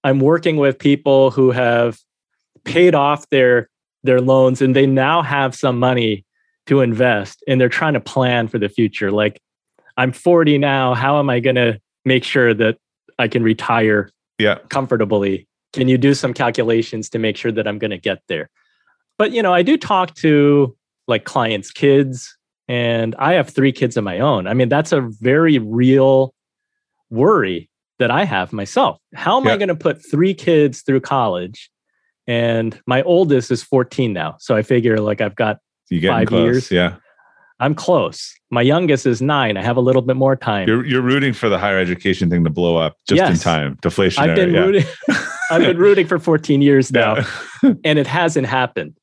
[0.03, 1.99] I'm working with people who have
[2.65, 3.69] paid off their
[4.03, 6.25] their loans and they now have some money
[6.67, 9.11] to invest and they're trying to plan for the future.
[9.11, 9.41] Like
[9.97, 12.79] I'm 40 now, how am I going to make sure that
[13.19, 14.59] I can retire Yeah.
[14.69, 18.49] comfortably can you do some calculations to make sure that I'm going to get there?
[19.19, 20.75] But, you know, I do talk to
[21.09, 22.37] like clients' kids,
[22.69, 24.47] and I have three kids of my own.
[24.47, 26.33] I mean, that's a very real
[27.11, 28.99] worry that I have myself.
[29.15, 29.53] How am yeah.
[29.53, 31.71] I going to put three kids through college?
[32.27, 34.37] And my oldest is 14 now.
[34.39, 35.59] So I figure like I've got
[36.03, 36.45] five close.
[36.45, 36.71] years.
[36.71, 36.97] Yeah.
[37.61, 38.35] I'm close.
[38.51, 39.57] My youngest is nine.
[39.57, 40.69] I have a little bit more time.
[40.69, 43.31] You're, you're rooting for the higher education thing to blow up just yes.
[43.31, 43.77] in time.
[43.77, 44.19] Deflationary.
[44.19, 44.61] I've been yeah.
[44.61, 44.85] rooting.
[45.51, 47.17] I've been rooting for 14 years now,
[47.63, 47.75] yeah.
[47.85, 48.95] and it hasn't happened.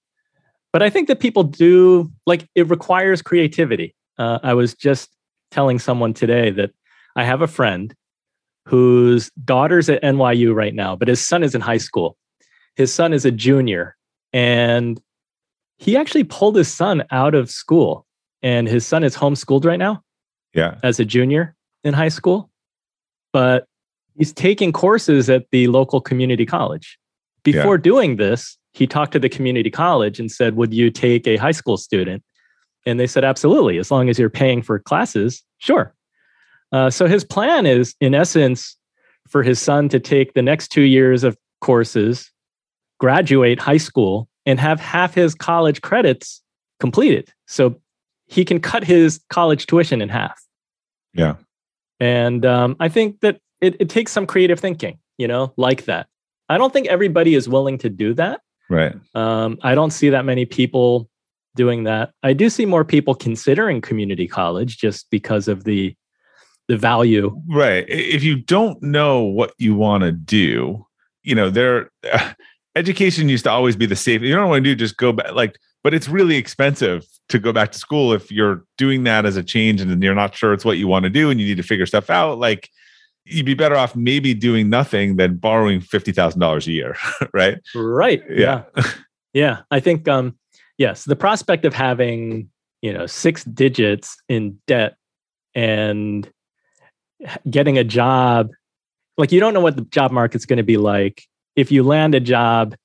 [0.73, 3.95] But I think that people do like it requires creativity.
[4.17, 5.09] Uh, I was just
[5.51, 6.71] telling someone today that
[7.15, 7.93] I have a friend
[8.67, 12.17] whose daughter's at NYU right now, but his son is in high school.
[12.75, 13.95] His son is a junior,
[14.33, 15.01] and
[15.77, 18.05] he actually pulled his son out of school
[18.43, 20.03] and his son is homeschooled right now.
[20.53, 20.77] Yeah.
[20.83, 22.49] As a junior in high school.
[23.33, 23.65] But
[24.17, 26.99] he's taking courses at the local community college.
[27.43, 27.81] Before yeah.
[27.81, 31.51] doing this, he talked to the community college and said, Would you take a high
[31.51, 32.23] school student?
[32.85, 33.77] And they said, Absolutely.
[33.77, 35.93] As long as you're paying for classes, sure.
[36.71, 38.77] Uh, so his plan is, in essence,
[39.27, 42.31] for his son to take the next two years of courses,
[42.99, 46.41] graduate high school, and have half his college credits
[46.79, 47.31] completed.
[47.47, 47.79] So
[48.31, 50.41] he can cut his college tuition in half.
[51.13, 51.35] Yeah.
[51.99, 56.07] And um, I think that it, it takes some creative thinking, you know, like that.
[56.47, 58.39] I don't think everybody is willing to do that.
[58.69, 58.95] Right.
[59.15, 61.09] Um, I don't see that many people
[61.55, 62.13] doing that.
[62.23, 65.93] I do see more people considering community college just because of the
[66.69, 67.37] the value.
[67.49, 67.83] Right.
[67.89, 70.85] If you don't know what you want to do,
[71.23, 72.31] you know, there uh,
[72.77, 74.21] education used to always be the safe.
[74.21, 77.51] You don't want to do just go back like but it's really expensive to go
[77.51, 80.65] back to school if you're doing that as a change and you're not sure it's
[80.65, 82.69] what you want to do and you need to figure stuff out like
[83.25, 86.95] you'd be better off maybe doing nothing than borrowing $50,000 a year,
[87.33, 87.59] right?
[87.75, 88.23] Right.
[88.29, 88.63] Yeah.
[88.75, 88.91] yeah.
[89.33, 89.57] yeah.
[89.69, 90.37] I think um
[90.77, 92.49] yes, the prospect of having,
[92.81, 94.95] you know, six digits in debt
[95.53, 96.29] and
[97.49, 98.49] getting a job
[99.17, 101.23] like you don't know what the job market's going to be like.
[101.55, 102.75] If you land a job,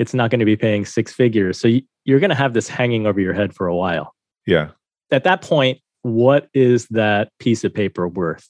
[0.00, 1.60] it's not going to be paying six figures.
[1.60, 1.68] So
[2.06, 4.14] you're going to have this hanging over your head for a while.
[4.46, 4.70] Yeah.
[5.10, 8.48] At that point, what is that piece of paper worth?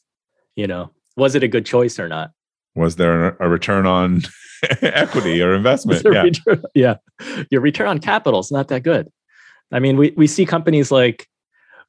[0.55, 2.31] You know, was it a good choice or not?
[2.77, 4.23] Was there a return on
[4.81, 6.05] equity or investment?
[6.13, 6.23] Yeah.
[6.23, 6.95] Return, yeah.
[7.51, 9.09] Your return on capital is not that good.
[9.73, 11.27] I mean, we, we see companies like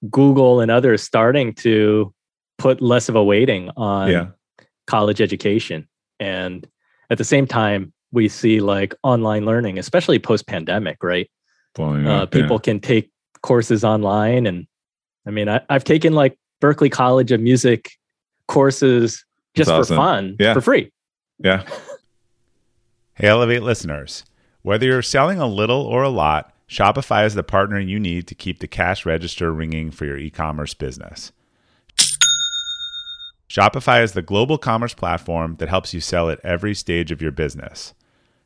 [0.09, 2.11] Google and others starting to
[2.57, 4.27] put less of a weighting on yeah.
[4.87, 5.87] college education.
[6.19, 6.67] And
[7.11, 11.29] at the same time, we see like online learning, especially post pandemic, right?
[11.73, 12.31] blowing uh, up.
[12.31, 12.61] People yeah.
[12.61, 14.67] can take courses online, and
[15.25, 17.91] I mean, I, have taken like Berklee College of Music
[18.47, 20.53] courses just for fun, yeah.
[20.53, 20.91] for free.
[21.39, 21.63] Yeah.
[23.15, 24.23] hey, Elevate listeners,
[24.61, 28.35] whether you're selling a little or a lot, Shopify is the partner you need to
[28.35, 31.31] keep the cash register ringing for your e-commerce business.
[33.49, 37.31] Shopify is the global commerce platform that helps you sell at every stage of your
[37.31, 37.93] business.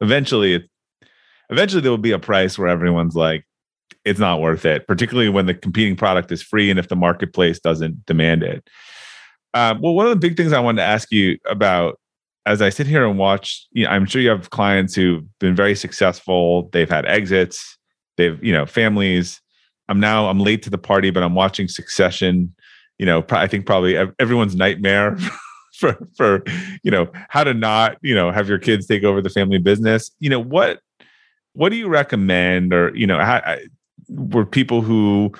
[0.00, 0.68] eventually
[1.50, 3.44] eventually there will be a price where everyone's like
[4.04, 7.58] it's not worth it particularly when the competing product is free and if the marketplace
[7.58, 8.68] doesn't demand it.
[9.54, 11.98] Um, well one of the big things i wanted to ask you about
[12.44, 15.54] as i sit here and watch you know, i'm sure you have clients who've been
[15.54, 16.68] very successful.
[16.72, 17.78] They've had exits.
[18.16, 19.40] They've you know families.
[19.88, 22.54] I'm now i'm late to the party but i'm watching succession.
[22.98, 25.18] You know i think probably everyone's nightmare
[25.78, 26.42] for for
[26.82, 30.10] you know how to not you know have your kids take over the family business.
[30.20, 30.80] You know what
[31.52, 33.56] what do you recommend or you know how,
[34.08, 35.32] were people who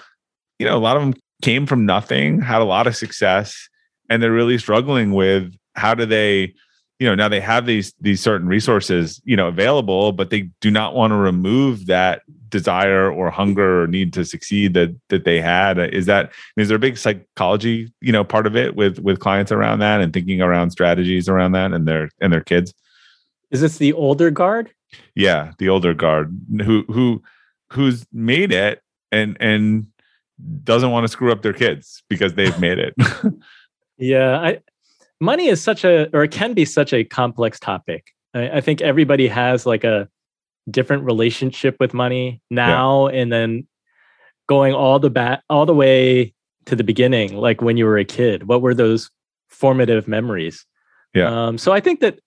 [0.58, 3.68] you know a lot of them came from nothing had a lot of success
[4.08, 6.52] and they're really struggling with how do they
[6.98, 10.70] you know now they have these these certain resources you know available but they do
[10.70, 12.22] not want to remove that
[12.56, 15.78] desire or hunger or need to succeed that that they had.
[15.78, 19.52] Is that is there a big psychology you know part of it with with clients
[19.52, 22.72] around that and thinking around strategies around that and their and their kids?
[23.50, 24.70] Is this the older guard?
[25.14, 27.22] Yeah the older guard who who
[27.72, 29.86] who's made it and and
[30.64, 32.94] doesn't want to screw up their kids because they've made it.
[33.98, 34.60] Yeah i
[35.20, 38.12] money is such a or it can be such a complex topic.
[38.34, 40.08] I, I think everybody has like a
[40.70, 43.20] different relationship with money now yeah.
[43.20, 43.66] and then
[44.48, 46.32] going all the back all the way
[46.64, 49.10] to the beginning like when you were a kid what were those
[49.48, 50.66] formative memories?
[51.14, 51.46] Yeah.
[51.46, 52.18] Um, so i think that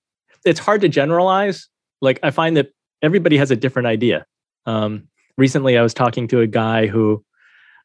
[0.46, 1.68] it's hard to generalize
[2.02, 2.70] like i find that
[3.02, 4.26] everybody has a different idea.
[4.66, 7.24] Um, recently i was talking to a guy who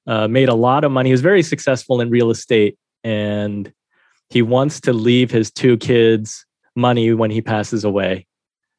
[0.06, 3.72] uh, made a lot of money he was very successful in real estate and
[4.30, 8.26] he wants to leave his two kids money when he passes away.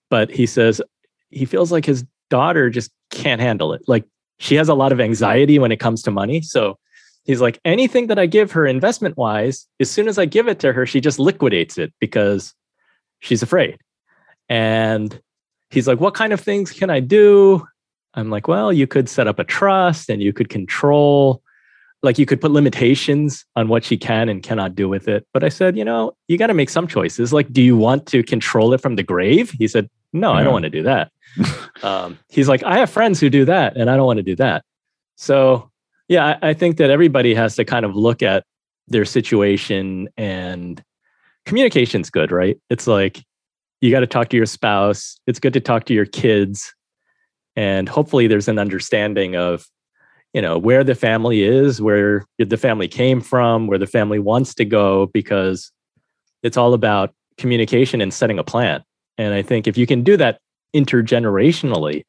[0.10, 0.82] But he says
[1.30, 3.82] he feels like his daughter just can't handle it.
[3.88, 4.06] Like
[4.40, 6.42] she has a lot of anxiety when it comes to money.
[6.42, 6.78] So
[7.24, 10.60] he's like, anything that I give her investment wise, as soon as I give it
[10.60, 12.54] to her, she just liquidates it because
[13.20, 13.78] she's afraid.
[14.50, 15.20] And
[15.70, 17.66] he's like, what kind of things can I do?
[18.14, 21.42] I'm like, well, you could set up a trust and you could control,
[22.06, 25.28] like, you could put limitations on what she can and cannot do with it.
[25.34, 27.34] But I said, you know, you got to make some choices.
[27.34, 29.52] Like, do you want to control it from the grave?
[29.52, 30.40] He said, no, yeah.
[30.40, 31.12] I don't want to do that
[31.84, 34.36] um, he's like, I have friends who do that, and I don't want to do
[34.38, 34.64] that.
[35.16, 35.70] So,
[36.08, 38.46] yeah, I, I think that everybody has to kind of look at
[38.88, 40.84] their situation and
[41.46, 42.58] communication's good, right?
[42.70, 43.24] It's like
[43.82, 45.20] you got to talk to your spouse.
[45.28, 46.74] It's good to talk to your kids.
[47.56, 49.66] And hopefully there's an understanding of,
[50.36, 54.54] you know, where the family is, where the family came from, where the family wants
[54.56, 55.72] to go, because
[56.44, 58.84] it's all about communication and setting a plan.
[59.18, 60.40] And I think if you can do that
[60.76, 62.04] intergenerationally,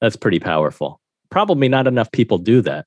[0.00, 1.00] that's pretty powerful.
[1.28, 2.86] Probably not enough people do that.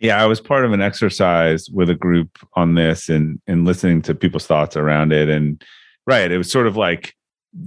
[0.00, 4.00] Yeah, I was part of an exercise with a group on this and and listening
[4.02, 5.28] to people's thoughts around it.
[5.28, 5.62] And
[6.06, 7.14] right, it was sort of like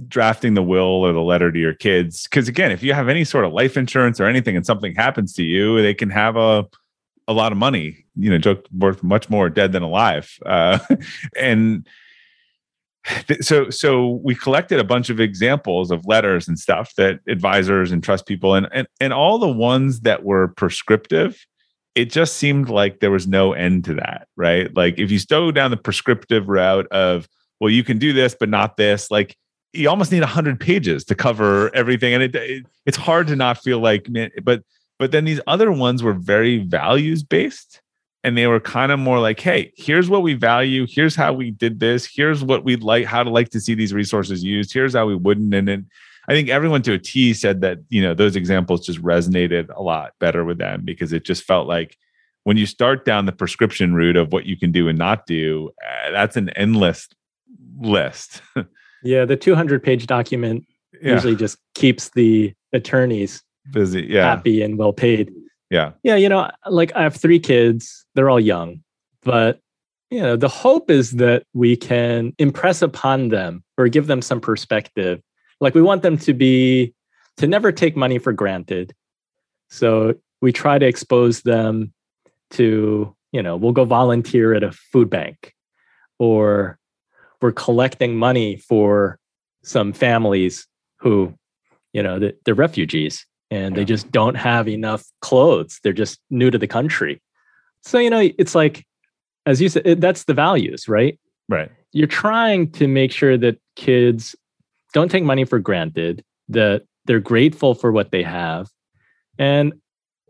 [0.08, 2.24] drafting the will or the letter to your kids.
[2.24, 5.32] Because again, if you have any sort of life insurance or anything and something happens
[5.34, 6.66] to you, they can have a
[7.28, 10.38] a lot of money, you know, joke worth much more dead than alive.
[10.46, 10.78] Uh,
[11.38, 11.86] and
[13.40, 18.02] so so we collected a bunch of examples of letters and stuff that advisors and
[18.02, 21.46] trust people and and, and all the ones that were prescriptive
[21.94, 25.52] it just seemed like there was no end to that right like if you go
[25.52, 27.28] down the prescriptive route of
[27.60, 29.36] well you can do this but not this like
[29.76, 33.58] you almost need 100 pages to cover everything and it, it it's hard to not
[33.58, 34.08] feel like
[34.42, 34.62] but
[34.98, 37.80] but then these other ones were very values based
[38.24, 41.50] and they were kind of more like hey here's what we value here's how we
[41.50, 44.94] did this here's what we'd like how to like to see these resources used here's
[44.94, 45.86] how we wouldn't and then
[46.28, 49.82] i think everyone to a t said that you know those examples just resonated a
[49.82, 51.96] lot better with them because it just felt like
[52.44, 55.70] when you start down the prescription route of what you can do and not do
[55.86, 57.08] uh, that's an endless
[57.78, 58.42] list
[59.02, 60.64] yeah the 200 page document
[61.00, 61.12] yeah.
[61.12, 65.30] usually just keeps the attorneys busy yeah happy and well paid
[65.70, 65.92] yeah.
[66.02, 66.16] Yeah.
[66.16, 68.82] You know, like I have three kids, they're all young,
[69.22, 69.60] but
[70.10, 74.40] you know, the hope is that we can impress upon them or give them some
[74.40, 75.20] perspective.
[75.60, 76.94] Like we want them to be,
[77.38, 78.94] to never take money for granted.
[79.68, 81.92] So we try to expose them
[82.50, 85.52] to, you know, we'll go volunteer at a food bank
[86.20, 86.78] or
[87.40, 89.18] we're collecting money for
[89.62, 90.66] some families
[90.98, 91.34] who,
[91.92, 93.80] you know, they're refugees and yeah.
[93.80, 95.80] they just don't have enough clothes.
[95.82, 97.20] They're just new to the country.
[97.82, 98.84] So, you know, it's like,
[99.44, 101.18] as you said, it, that's the values, right?
[101.48, 101.70] Right.
[101.92, 104.34] You're trying to make sure that kids
[104.92, 108.68] don't take money for granted, that they're grateful for what they have.
[109.38, 109.74] And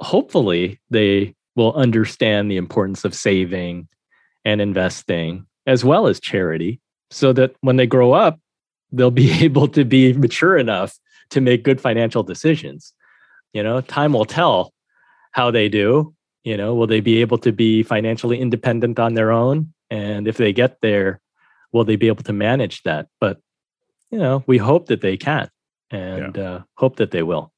[0.01, 3.89] hopefully they will understand the importance of saving
[4.45, 8.41] and investing as well as charity so that when they grow up,
[8.93, 10.99] they'll be able to be mature enough
[11.31, 12.93] to make good financial decisions.
[13.53, 14.73] You know, time will tell
[15.33, 16.15] how they do.
[16.45, 19.73] You know, will they be able to be financially independent on their own?
[19.91, 21.21] And if they get there,
[21.73, 23.09] will they be able to manage that?
[23.21, 23.41] But,
[24.11, 25.51] you know, we hope that they can
[25.91, 26.43] and yeah.
[26.43, 27.53] uh, hope that they will.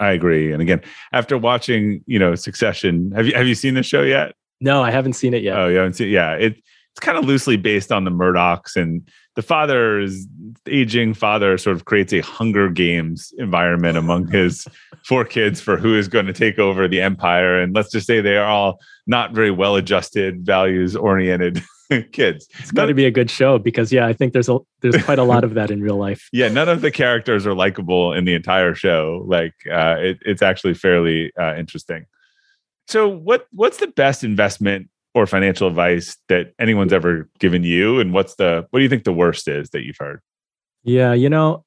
[0.00, 0.52] I agree.
[0.52, 0.82] And again,
[1.12, 4.34] after watching, you know, Succession, have you have you seen the show yet?
[4.60, 5.56] No, I haven't seen it yet.
[5.56, 6.08] Oh, you haven't seen?
[6.08, 6.12] It?
[6.12, 6.56] Yeah, it,
[6.94, 9.02] it's kind of loosely based on the Murdochs, and
[9.34, 10.28] the father's
[10.68, 14.64] aging father sort of creates a Hunger Games environment among his
[15.04, 17.60] four kids for who is going to take over the empire.
[17.60, 18.78] And let's just say they are all
[19.08, 21.64] not very well adjusted, values oriented
[22.12, 22.46] kids.
[22.60, 25.18] It's got to be a good show because yeah, I think there's a there's quite
[25.18, 26.28] a lot of that in real life.
[26.32, 29.24] Yeah, none of the characters are likable in the entire show.
[29.26, 32.06] Like uh, it, it's actually fairly uh, interesting.
[32.86, 38.00] So what what's the best investment or financial advice that anyone's ever given you?
[38.00, 40.20] And what's the what do you think the worst is that you've heard?
[40.82, 41.64] Yeah you know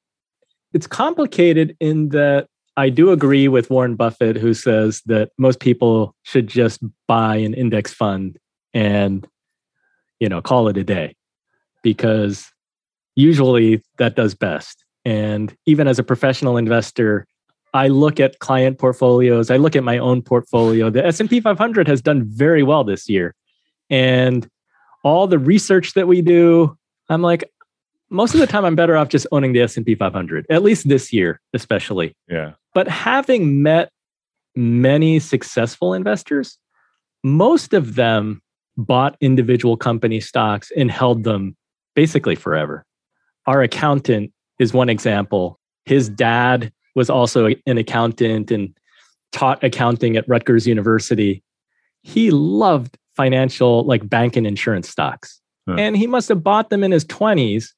[0.74, 2.46] it's complicated in that
[2.76, 7.54] i do agree with warren buffett who says that most people should just buy an
[7.54, 8.38] index fund
[8.74, 9.26] and
[10.20, 11.16] you know call it a day
[11.82, 12.52] because
[13.18, 14.84] usually that does best.
[15.04, 17.26] And even as a professional investor
[17.74, 19.50] I look at client portfolios.
[19.50, 20.90] I look at my own portfolio.
[20.90, 23.34] The S&P 500 has done very well this year.
[23.90, 24.48] And
[25.04, 26.76] all the research that we do,
[27.08, 27.44] I'm like
[28.10, 30.46] most of the time I'm better off just owning the S&P 500.
[30.48, 32.16] At least this year, especially.
[32.28, 32.52] Yeah.
[32.74, 33.90] But having met
[34.56, 36.58] many successful investors,
[37.22, 38.40] most of them
[38.76, 41.56] bought individual company stocks and held them
[41.94, 42.84] basically forever.
[43.46, 45.58] Our accountant is one example.
[45.84, 48.76] His dad was also an accountant and
[49.32, 51.42] taught accounting at Rutgers University.
[52.02, 55.40] He loved financial, like bank and insurance stocks.
[55.68, 55.76] Huh.
[55.78, 57.72] And he must have bought them in his 20s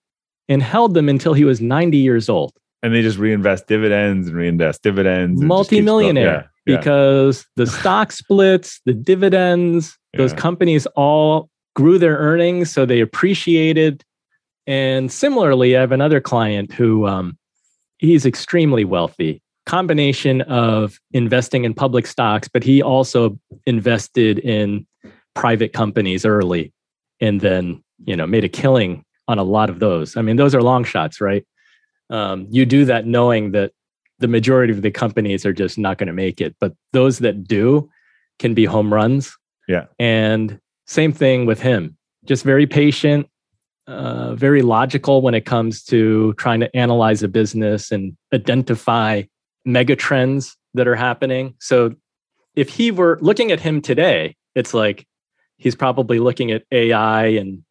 [0.48, 2.52] and held them until he was 90 years old.
[2.82, 5.42] And they just reinvest dividends and reinvest dividends.
[5.42, 12.72] Multimillionaire yeah, because the stock splits, the dividends, those companies all grew their earnings.
[12.72, 14.02] So they appreciated.
[14.66, 17.38] And similarly, I have another client who um,
[18.00, 19.42] he's extremely wealthy.
[19.66, 24.86] Combination of investing in public stocks but he also invested in
[25.34, 26.72] private companies early
[27.20, 30.16] and then you know made a killing on a lot of those.
[30.16, 31.46] I mean those are long shots right?
[32.08, 33.72] Um, you do that knowing that
[34.18, 37.44] the majority of the companies are just not going to make it but those that
[37.44, 37.88] do
[38.38, 39.36] can be home runs.
[39.68, 39.86] Yeah.
[39.98, 41.96] And same thing with him.
[42.24, 43.28] Just very patient
[43.90, 49.22] uh, very logical when it comes to trying to analyze a business and identify
[49.64, 51.54] mega trends that are happening.
[51.58, 51.94] So
[52.54, 55.06] if he were looking at him today, it's like
[55.56, 57.64] he's probably looking at AI and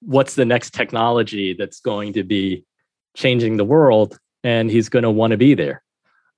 [0.00, 2.64] what's the next technology that's going to be
[3.14, 5.82] changing the world, and he's going to want to be there.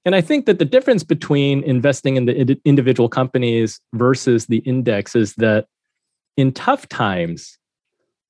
[0.04, 5.14] And I think that the difference between investing in the individual companies versus the index
[5.14, 5.66] is that
[6.36, 7.58] in tough times,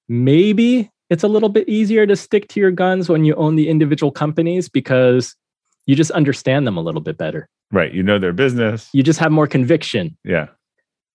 [0.08, 3.68] maybe it's a little bit easier to stick to your guns when you own the
[3.68, 5.34] individual companies because
[5.86, 7.48] you just understand them a little bit better.
[7.70, 7.92] Right.
[7.92, 8.88] You know their business.
[8.92, 10.16] You just have more conviction.
[10.24, 10.48] Yeah.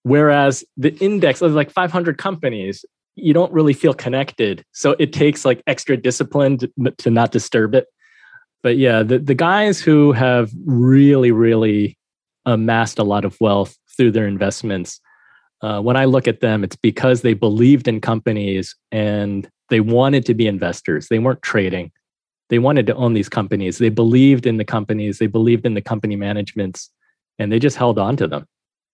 [0.04, 2.84] Whereas the index of like 500 companies,
[3.16, 4.64] you don't really feel connected.
[4.72, 7.88] So it takes like extra discipline to, to not disturb it.
[8.64, 11.98] But yeah, the, the guys who have really, really
[12.46, 15.00] amassed a lot of wealth through their investments,
[15.62, 20.26] uh, when I look at them, it's because they believed in companies and they wanted
[20.26, 21.08] to be investors.
[21.08, 21.92] They weren't trading.
[22.50, 23.78] They wanted to own these companies.
[23.78, 25.18] They believed in the companies.
[25.18, 26.90] They believed in the company managements
[27.40, 28.46] and they just held on to them.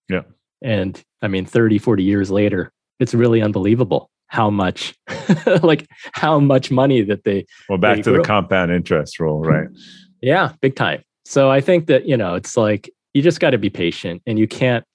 [0.08, 0.22] Yeah.
[0.62, 4.96] And I mean, 30, 40 years later, it's really unbelievable how much,
[5.64, 7.46] like how much money that they.
[7.68, 8.22] Well, back they to grew.
[8.22, 9.68] the compound interest rule, right?
[10.22, 11.04] yeah, big time.
[11.26, 14.38] So I think that, you know, it's like you just got to be patient and
[14.38, 14.86] you can't,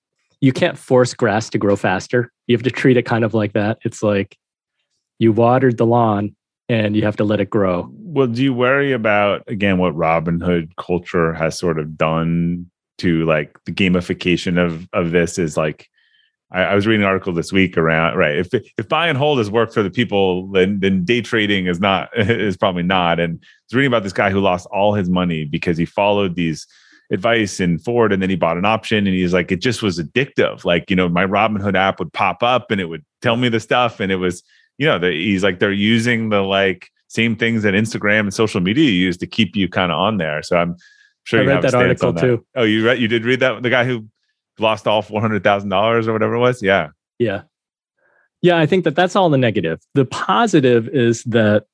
[0.40, 2.30] you can't force grass to grow faster.
[2.46, 3.78] You have to treat it kind of like that.
[3.84, 4.36] It's like
[5.24, 6.36] you watered the lawn
[6.68, 7.90] and you have to let it grow.
[7.92, 13.58] Well, do you worry about again what Robinhood culture has sort of done to like
[13.64, 15.88] the gamification of of this is like
[16.52, 19.38] I, I, was reading an article this week around right if if buy and hold
[19.38, 23.40] has worked for the people then then day trading is not is probably not and
[23.42, 26.68] I was reading about this guy who lost all his money because he followed these
[27.10, 29.98] advice in Ford and then he bought an option and he's like it just was
[29.98, 33.48] addictive like you know my Robinhood app would pop up and it would tell me
[33.48, 34.44] the stuff and it was
[34.78, 38.60] you know, the, he's like they're using the like same things that Instagram and social
[38.60, 40.42] media use to keep you kind of on there.
[40.42, 40.76] So I'm
[41.24, 42.20] sure I you read that article that.
[42.20, 42.44] too.
[42.56, 44.06] Oh, you read you did read that the guy who
[44.58, 46.62] lost all four hundred thousand dollars or whatever it was.
[46.62, 47.42] Yeah, yeah,
[48.42, 48.58] yeah.
[48.58, 49.80] I think that that's all the negative.
[49.94, 51.66] The positive is that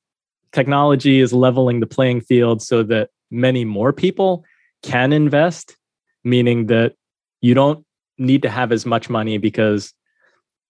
[0.51, 4.43] technology is leveling the playing field so that many more people
[4.83, 5.77] can invest,
[6.23, 6.93] meaning that
[7.41, 7.85] you don't
[8.17, 9.93] need to have as much money because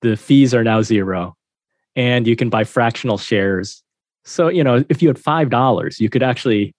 [0.01, 1.35] the fees are now zero
[1.95, 3.83] and you can buy fractional shares.
[4.23, 6.73] So, you know, if you had $5, you could actually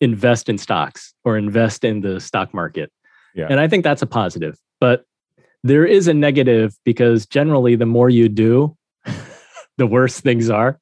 [0.00, 2.90] invest in stocks or invest in the stock market.
[3.34, 3.46] Yeah.
[3.50, 4.58] And I think that's a positive.
[4.80, 5.04] But
[5.62, 8.76] there is a negative because generally, the more you do,
[9.78, 10.78] the worse things are.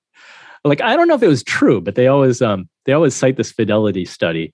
[0.65, 3.37] like I don't know if it was true, but they always um they always cite
[3.37, 4.53] this fidelity study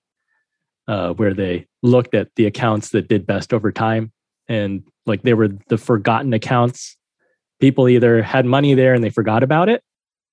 [0.87, 4.11] uh, where they looked at the accounts that did best over time,
[4.47, 6.97] and like they were the forgotten accounts.
[7.61, 9.81] People either had money there and they forgot about it,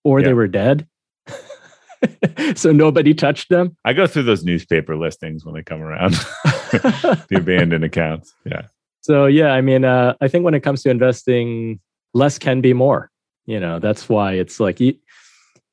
[0.02, 0.26] or Yeah.
[0.28, 0.86] they were dead.
[2.54, 3.76] so nobody touched them.
[3.84, 6.12] I go through those newspaper listings when they come around,
[6.72, 8.34] the abandoned accounts.
[8.44, 8.62] Yeah.
[9.02, 11.80] So yeah, I mean, uh, I think when it comes to investing,
[12.14, 13.10] less can be more.
[13.46, 14.94] You know, that's why it's like you,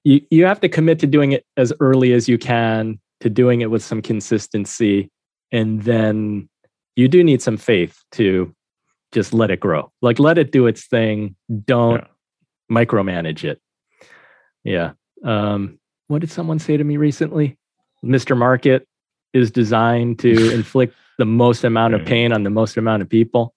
[0.04, 3.62] you you have to commit to doing it as early as you can, to doing
[3.62, 5.10] it with some consistency,
[5.52, 6.48] and then
[6.96, 8.55] you do need some faith to
[9.16, 9.92] just let it grow.
[10.04, 11.36] Like let it do its thing.
[11.66, 12.08] Don't Yeah.
[12.70, 13.60] micromanage it.
[14.64, 14.92] Yeah.
[15.24, 17.58] Um, what did someone say to me recently?
[18.04, 18.38] Mr.
[18.38, 18.88] Market
[19.34, 23.56] is designed to inflict the most amount of pain on the most amount of people.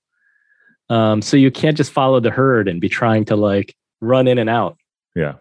[0.88, 4.38] Um, so you can't just follow the herd and be trying to like run in
[4.38, 4.78] and out.
[5.14, 5.34] Yeah.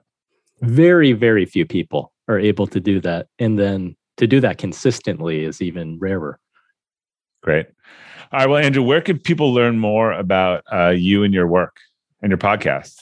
[0.61, 3.27] Very, very few people are able to do that.
[3.39, 6.39] And then to do that consistently is even rarer.
[7.43, 7.67] Great.
[8.31, 8.49] All right.
[8.49, 11.77] Well, Andrew, where can people learn more about uh, you and your work
[12.21, 12.95] and your podcast?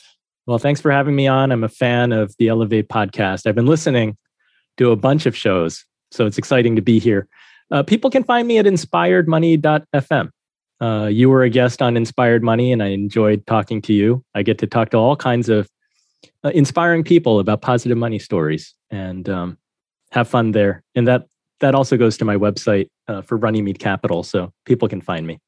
[0.46, 1.52] Well, thanks for having me on.
[1.52, 3.48] I'm a fan of the Elevate podcast.
[3.48, 4.18] I've been listening
[4.78, 7.28] to a bunch of shows, so it's exciting to be here.
[7.72, 10.30] Uh, people can find me at inspiredmoney.fm.
[10.80, 14.24] Uh, you were a guest on Inspired Money, and I enjoyed talking to you.
[14.36, 15.68] I get to talk to all kinds of
[16.44, 19.58] uh, inspiring people about positive money stories and um,
[20.12, 20.84] have fun there.
[20.94, 21.28] And that
[21.66, 25.40] that also goes to my website uh, for Runnymede Capital, so people can find me.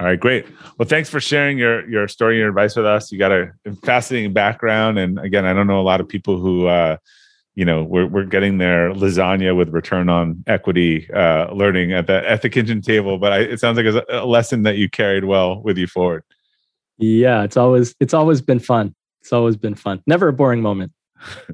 [0.00, 0.44] All right, great.
[0.76, 3.12] Well, thanks for sharing your your story and your advice with us.
[3.12, 3.52] You got a
[3.84, 6.96] fascinating background, and again, I don't know a lot of people who, uh,
[7.54, 12.28] you know, we're we're getting their lasagna with return on equity uh, learning at the
[12.28, 13.18] at the kitchen table.
[13.18, 16.24] But I, it sounds like it's a lesson that you carried well with you forward.
[16.98, 18.96] Yeah, it's always it's always been fun.
[19.20, 20.02] It's always been fun.
[20.08, 20.90] Never a boring moment.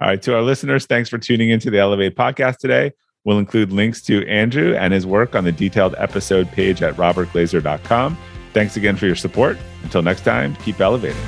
[0.00, 2.92] All right, to our listeners, thanks for tuning into the Elevate podcast today.
[3.24, 8.16] We'll include links to Andrew and his work on the detailed episode page at robertglazer.com.
[8.52, 9.58] Thanks again for your support.
[9.82, 11.20] Until next time, keep elevating.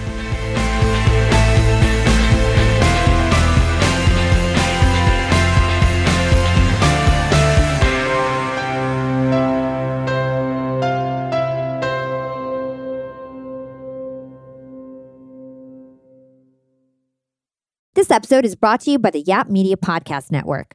[17.95, 20.74] This episode is brought to you by the Yap Media Podcast Network.